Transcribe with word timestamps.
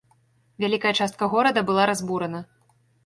Вялікая 0.63 0.93
частка 1.05 1.29
горада 1.33 1.65
была 1.71 1.83
разбурана. 1.91 2.41